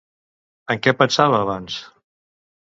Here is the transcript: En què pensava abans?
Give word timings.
En 0.75 0.81
què 0.87 0.95
pensava 1.03 1.43
abans? 1.47 1.79